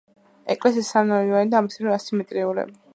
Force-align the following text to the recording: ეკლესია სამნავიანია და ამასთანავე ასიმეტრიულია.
ეკლესია 0.53 0.87
სამნავიანია 0.89 1.53
და 1.55 1.61
ამასთანავე 1.63 1.97
ასიმეტრიულია. 2.01 2.71